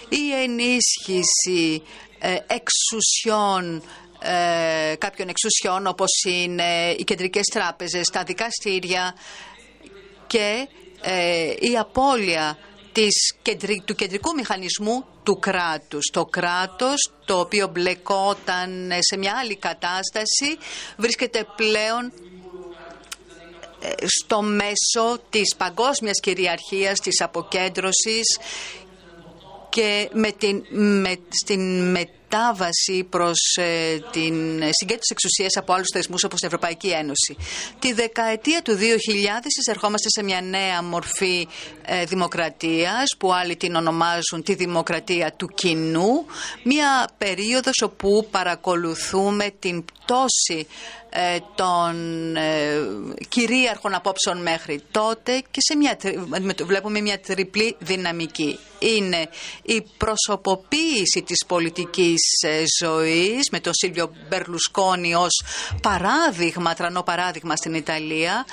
[0.09, 1.83] η ενίσχυση
[2.19, 3.83] ε, εξουσιών
[4.19, 9.15] ε, κάποιων εξουσιών όπως είναι οι κεντρικές τράπεζες, τα δικαστήρια
[10.27, 10.86] και ε,
[11.59, 12.57] η απώλεια
[12.91, 13.35] της,
[13.85, 16.09] του κεντρικού μηχανισμού του κράτους.
[16.13, 20.57] Το κράτος το οποίο μπλεκόταν σε μια άλλη κατάσταση
[20.97, 22.11] βρίσκεται πλέον
[24.05, 28.39] στο μέσο της παγκόσμιας κυριαρχίας, της αποκέντρωσης
[29.69, 31.91] και με την, με, στην
[32.29, 34.33] μετάβαση προς ε, την
[34.71, 37.37] συγκέντρωση εξουσίας από άλλους θεσμούς όπως την Ευρωπαϊκή Ένωση.
[37.79, 38.79] Τη δεκαετία του 2000
[39.59, 41.47] εισερχόμαστε σε μια νέα μορφή
[41.85, 46.25] ε, δημοκρατίας που άλλοι την ονομάζουν τη δημοκρατία του κοινού,
[46.63, 50.67] μια περίοδος όπου παρακολουθούμε την πτώση
[51.09, 51.95] ε, των
[52.35, 52.79] ε,
[53.29, 55.97] κυρίαρχων απόψεων μέχρι τότε και σε μια,
[56.65, 58.59] βλέπουμε μια τριπλή δυναμική.
[58.79, 59.29] Είναι
[59.61, 65.43] η προσωποποίηση της πολιτικής ε, ζωής με τον Σίλβιο Μπερλουσκόνη ως
[65.81, 68.45] παράδειγμα, τρανό παράδειγμα στην Ιταλία.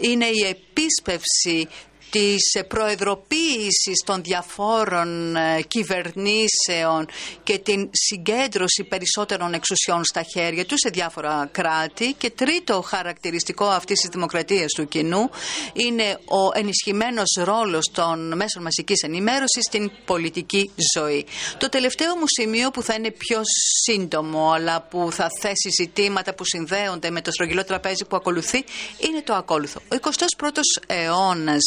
[0.00, 1.68] Είναι η επίσπευση
[2.10, 7.08] της προεδροποίησης των διαφόρων ε, κυβερνήσεων
[7.42, 14.00] και την συγκέντρωση περισσότερων εξουσιών στα χέρια τους σε διάφορα κράτη και τρίτο χαρακτηριστικό αυτής
[14.00, 15.30] της δημοκρατίας του κοινού
[15.72, 21.26] είναι ο ενισχυμένος ρόλος των μέσων μαζικής ενημέρωσης στην πολιτική ζωή.
[21.58, 23.40] Το τελευταίο μου σημείο που θα είναι πιο
[23.84, 28.64] σύντομο αλλά που θα θέσει ζητήματα που συνδέονται με το στρογγυλό τραπέζι που ακολουθεί
[28.98, 29.80] είναι το ακόλουθο.
[29.92, 31.62] Ο 21ος αιώνας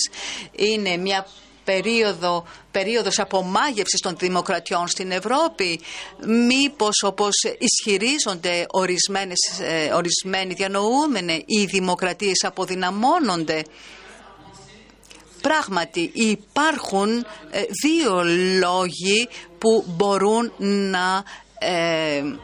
[0.56, 1.28] είναι μια
[1.64, 5.80] περίοδο, περίοδος απομάγευσης των δημοκρατιών στην Ευρώπη.
[6.48, 13.64] Μήπως όπως ισχυρίζονται ορισμένες, ε, ορισμένοι διανοούμενοι οι δημοκρατίες αποδυναμώνονται.
[15.42, 18.24] Πράγματι υπάρχουν ε, δύο
[18.60, 20.52] λόγοι που μπορούν
[20.92, 21.43] να ε,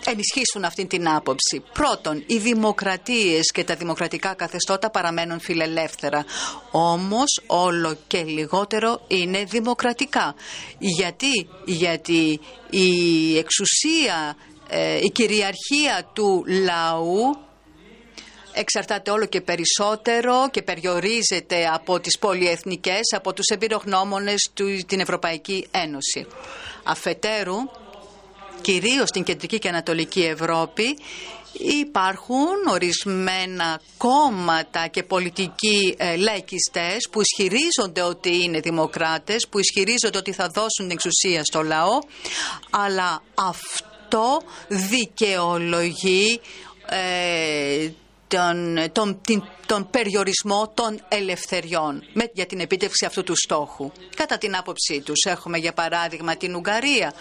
[0.05, 1.63] ενισχύσουν αυτή την άποψη.
[1.73, 6.25] Πρώτον, οι δημοκρατίες και τα δημοκρατικά καθεστώτα παραμένουν φιλελεύθερα.
[6.71, 10.36] Όμως όλο και λιγότερο είναι δημοκρατικά.
[10.77, 14.36] Γιατί, Γιατί η εξουσία,
[14.69, 17.38] ε, η κυριαρχία του λαού
[18.53, 25.67] εξαρτάται όλο και περισσότερο και περιορίζεται από τις πολυεθνικές, από τους εμπειρογνώμονες του την Ευρωπαϊκή
[25.71, 26.25] Ένωση.
[26.84, 27.58] Αφετέρου,
[28.62, 30.98] κυρίως στην κεντρική και ανατολική Ευρώπη
[31.54, 40.32] υπάρχουν ορισμένα κόμματα και πολιτικοί ε, λαϊκιστές που ισχυρίζονται ότι είναι δημοκράτες, που ισχυρίζονται ότι
[40.32, 42.00] θα δώσουν την εξουσία στο λαό,
[42.69, 46.39] αλλά αυτό δικαιολογεί
[46.86, 47.89] ε,
[48.28, 49.22] τον, τον,
[49.65, 53.91] τον περιορισμό των ελευθεριών με, για την επίτευξη αυτού του στόχου.
[54.15, 57.13] Κατά την άποψή τους έχουμε για παράδειγμα την Ουγγαρία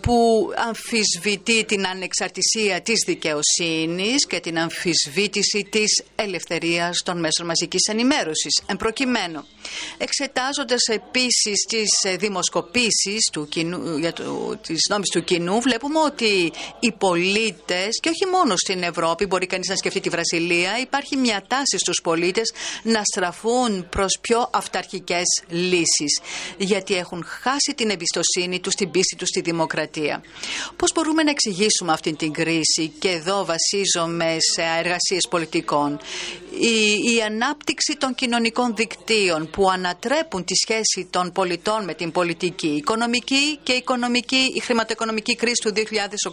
[0.00, 8.62] που αμφισβητεί την ανεξαρτησία της δικαιοσύνης και την αμφισβήτηση της ελευθερίας των μέσων μαζικής ενημέρωσης.
[8.66, 9.44] Εν προκειμένου,
[9.98, 16.92] εξετάζοντας επίσης τις δημοσκοπήσεις του κοινού, για το, της νόμης του κοινού, βλέπουμε ότι οι
[16.92, 21.78] πολίτες, και όχι μόνο στην Ευρώπη, μπορεί κανείς να σκεφτεί τη Βραζιλία, υπάρχει μια τάση
[21.78, 26.20] στους πολίτες να στραφούν προς πιο αυταρχικές λύσεις,
[26.58, 29.72] γιατί έχουν χάσει την εμπιστοσύνη τους, την πίστη τους στη δημοκρατία.
[30.76, 35.98] Πώς μπορούμε να εξηγήσουμε αυτή την κρίση και εδώ βασίζομαι σε εργασίες πολιτικών;
[36.60, 42.66] Η, η ανάπτυξη των κοινωνικών δικτύων που ανατρέπουν τη σχέση των πολιτών με την πολιτική,
[42.66, 45.72] η οικονομική και η, οικονομική, η χρηματοοικονομική κρίση του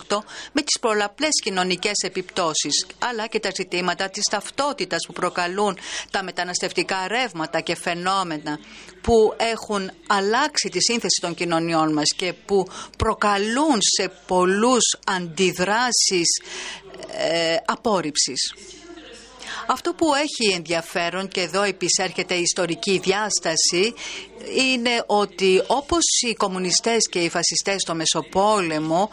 [0.07, 0.17] 2008
[0.51, 5.77] με τις πολλαπλές κοινωνικές επιπτώσεις, αλλά και τα ζητήματα της ταυτότητας που προκαλούν
[6.11, 8.59] τα μεταναστευτικά ρεύματα και φαινόμενα
[9.01, 16.41] που έχουν αλλάξει τη σύνθεση των κοινωνιών μας και που προκαλούν σε πολλούς αντιδράσεις
[17.17, 18.53] ε, απόρριψης.
[19.65, 23.93] Αυτό που έχει ενδιαφέρον και εδώ επισέρχεται η ιστορική διάσταση
[24.55, 29.09] είναι ότι όπως οι κομμουνιστές και οι φασιστές στο Μεσοπόλεμο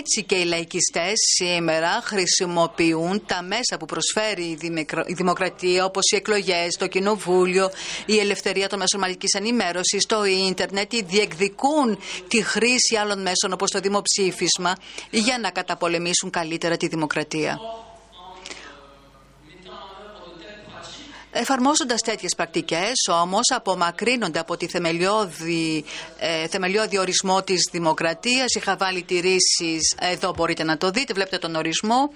[0.00, 4.58] έτσι και οι λαϊκιστές σήμερα χρησιμοποιούν τα μέσα που προσφέρει
[5.06, 7.70] η δημοκρατία όπως οι εκλογές, το κοινοβούλιο,
[8.06, 13.80] η ελευθερία των μέσων μαζικής ενημέρωσης, το ίντερνετ, διεκδικούν τη χρήση άλλων μέσων όπως το
[13.80, 14.76] δημοψήφισμα
[15.10, 17.58] για να καταπολεμήσουν καλύτερα τη δημοκρατία.
[21.34, 25.84] Εφαρμόζοντας τέτοιες πρακτικές όμως απομακρύνονται από τη θεμελιώδη,
[26.18, 28.54] ε, θεμελιώδη ορισμό της δημοκρατίας.
[28.54, 32.10] Είχα βάλει τηρήσεις, εδώ μπορείτε να το δείτε, βλέπετε τον ορισμό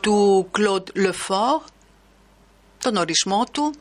[0.00, 1.64] του Claude Lefort,
[2.78, 3.74] τον ορισμό του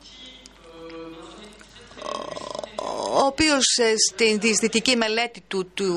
[3.13, 5.93] ο οποίος ε, στην δυσδυτική μελέτη του, του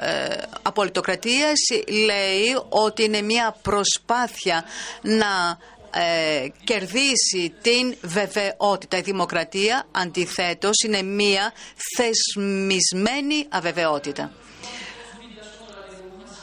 [0.00, 4.64] ε, απολυτοκρατίας λέει ότι είναι μια προσπάθεια
[5.02, 5.58] να
[5.94, 8.96] ε, κερδίσει την βεβαιότητα.
[8.96, 11.52] Η δημοκρατία αντιθέτως είναι μία
[11.96, 14.32] θεσμισμένη αβεβαιότητα.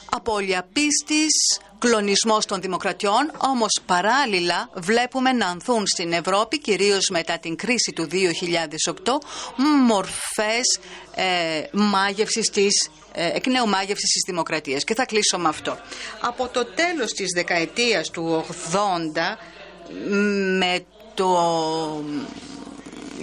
[0.10, 7.56] Απόλυα πίστης, κλονισμός των δημοκρατιών, όμως παράλληλα βλέπουμε να ανθούν στην Ευρώπη, κυρίως μετά την
[7.56, 9.20] κρίση του 2008,
[9.86, 10.80] μορφές
[11.16, 11.24] ε,
[11.72, 14.84] μάγευσης της ε, εκ νέου μάγευσης της δημοκρατίας.
[14.84, 15.78] Και θα κλείσω με αυτό.
[16.22, 18.78] Από το τέλος της δεκαετίας του 80
[20.58, 21.28] με το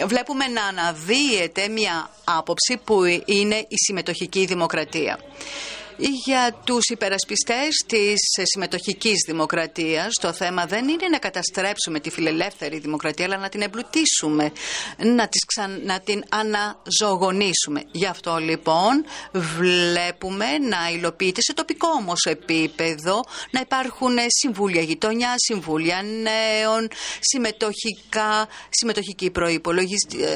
[0.06, 5.18] βλέπουμε να αναδύεται μια άποψη που είναι η συμμετοχική δημοκρατία
[5.98, 13.24] για τους υπερασπιστές της συμμετοχικής δημοκρατίας το θέμα δεν είναι να καταστρέψουμε τη φιλελεύθερη δημοκρατία
[13.24, 14.52] αλλά να την εμπλουτίσουμε,
[14.98, 15.28] να,
[15.84, 17.82] να την αναζωογονήσουμε.
[17.90, 26.02] Γι' αυτό λοιπόν βλέπουμε να υλοποιείται σε τοπικό όμως επίπεδο να υπάρχουν συμβούλια γειτονιά, συμβούλια
[26.02, 26.88] νέων,
[27.20, 29.32] συμμετοχικά, συμμετοχικοί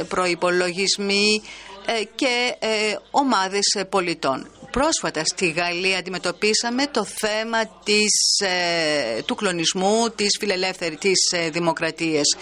[0.09, 1.43] προϋπολογισμοί
[1.87, 4.60] ε, και ε, ομάδες πολιτών.
[4.71, 12.37] Πρόσφατα στη Γαλλία αντιμετωπίσαμε το θέμα της, ε, του κλονισμού της φιλελεύθερης της ε, δημοκρατίας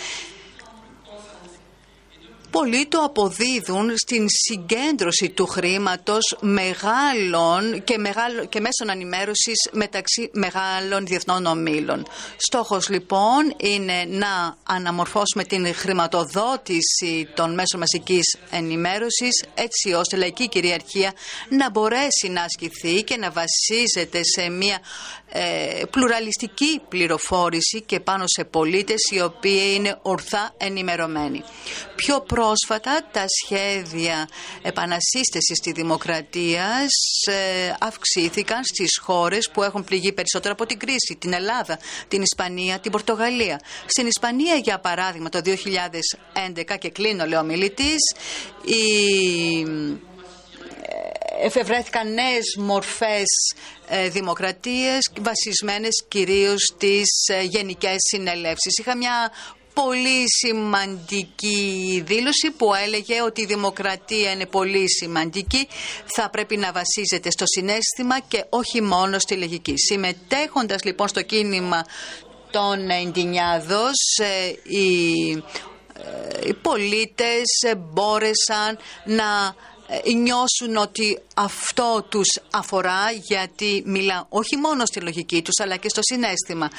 [2.61, 11.07] πολλοί το αποδίδουν στην συγκέντρωση του χρήματος μεγάλων και, μεγάλο, και μέσων ανημέρωσης μεταξύ μεγάλων
[11.07, 12.07] διεθνών ομίλων.
[12.37, 20.49] Στόχος λοιπόν είναι να αναμορφώσουμε την χρηματοδότηση των μέσων μαζικής ενημέρωσης έτσι ώστε η λαϊκή
[20.49, 21.13] κυριαρχία
[21.49, 24.79] να μπορέσει να ασκηθεί και να βασίζεται σε μια
[25.33, 31.43] ε, πλουραλιστική πληροφόρηση και πάνω σε πολίτες οι οποίοι είναι ορθά ενημερωμένοι.
[31.97, 34.29] Πιο πρόσφατα τα σχέδια
[34.63, 36.91] επανασύστεσης της δημοκρατίας
[37.27, 42.79] ε, αυξήθηκαν στις χώρες που έχουν πληγεί περισσότερο από την κρίση, την Ελλάδα, την Ισπανία,
[42.79, 43.61] την Πορτογαλία.
[43.87, 48.15] Στην Ισπανία για παράδειγμα το 2011 και κλείνω λέω μιλητής,
[48.65, 48.83] η
[51.43, 53.55] εφευρέθηκαν νέες μορφές
[53.89, 58.79] ε, δημοκρατίες βασισμένες κυρίως στις ε, γενικές συνελεύσεις.
[58.79, 59.33] Είχα μια
[59.75, 65.69] πολύ σημαντική δήλωση που έλεγε ότι η δημοκρατία είναι πολύ σημαντική,
[66.05, 69.75] θα πρέπει να βασίζεται στο συνέστημα και όχι μόνο στη λογική.
[69.77, 71.85] Συμμετέχοντας λοιπόν στο κίνημα
[72.51, 75.29] των Εντινιάδος, ε, οι,
[76.47, 77.45] οι πολίτες
[77.77, 79.78] μπόρεσαν να ε,
[80.17, 86.01] νιώσουν ότι αυτό τους αφορά γιατί μιλά όχι μόνο στη λογική τους αλλά και στο
[86.03, 86.71] συνέστημα.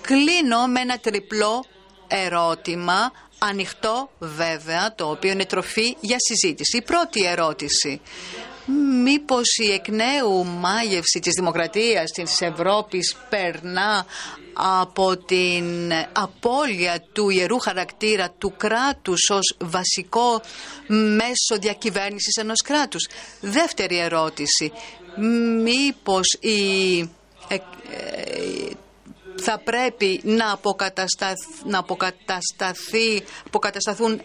[0.00, 1.64] Κλείνω με ένα τριπλό
[2.08, 6.76] ερώτημα, ανοιχτό βέβαια, το οποίο είναι τροφή για συζήτηση.
[6.76, 8.00] Η πρώτη ερώτηση.
[9.02, 14.06] Μήπως η εκ νέου μάγευση της δημοκρατίας της Ευρώπης περνά
[14.84, 20.40] από την απώλεια του ιερού χαρακτήρα του κράτους ως βασικό
[20.88, 23.08] μέσο διακυβέρνησης ενός κράτους;
[23.40, 24.72] Δεύτερη ερώτηση.
[25.62, 26.98] Μήπως η
[27.48, 27.60] ε, ε,
[29.42, 30.58] θα πρέπει να,
[31.64, 34.20] να αποκατασταθεί, αποκατασταθούν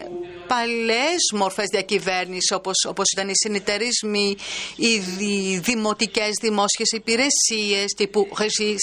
[0.46, 4.36] παλές μορφές διακυβέρνησης όπως, όπως ήταν οι συνεταιρισμοί,
[4.76, 8.28] οι δημοτικές δημόσιες υπηρεσίες τύπου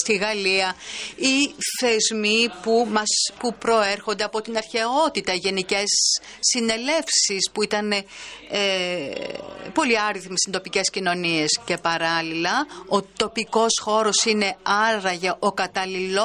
[0.04, 0.76] στη Γαλλία,
[1.16, 3.10] οι θεσμοί που, μας,
[3.40, 5.90] που προέρχονται από την αρχαιότητα, οι γενικές
[6.40, 8.04] συνελεύσεις που ήταν ε,
[9.74, 12.68] πολύ άριθμοι στις τοπικές κοινωνίες και παράλληλα.
[12.88, 16.25] Ο τοπικός χώρος είναι άραγε ο καταλληλός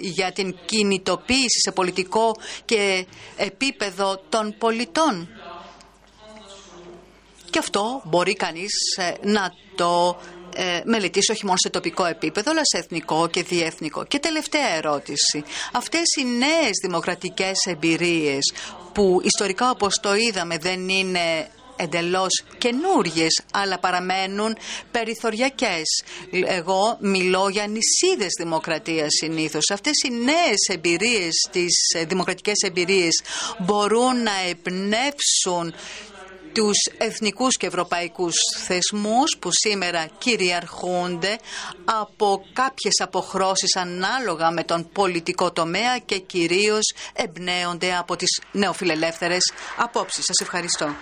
[0.00, 3.06] για την κινητοποίηση σε πολιτικό και
[3.36, 5.28] επίπεδο των πολιτών.
[7.50, 10.20] Και αυτό μπορεί κανείς ε, να το
[10.54, 14.04] ε, μελετήσει όχι μόνο σε τοπικό επίπεδο, αλλά σε εθνικό και διεθνικό.
[14.04, 15.44] Και τελευταία ερώτηση.
[15.72, 18.52] Αυτές οι νέες δημοκρατικές εμπειρίες
[18.92, 24.56] που ιστορικά όπως το είδαμε δεν είναι εντελώς καινούριε, αλλά παραμένουν
[24.90, 26.04] περιθωριακές.
[26.46, 29.70] Εγώ μιλώ για νησίδες δημοκρατίας συνήθως.
[29.72, 31.74] Αυτές οι νέες εμπειρίες, τις
[32.06, 33.22] δημοκρατικές εμπειρίες
[33.58, 35.74] μπορούν να εμπνεύσουν
[36.54, 38.34] τους εθνικούς και ευρωπαϊκούς
[38.66, 41.38] θεσμούς που σήμερα κυριαρχούνται
[41.84, 50.24] από κάποιες αποχρώσεις ανάλογα με τον πολιτικό τομέα και κυρίως εμπνέονται από τις νεοφιλελεύθερες απόψεις.
[50.24, 50.94] Σας ευχαριστώ.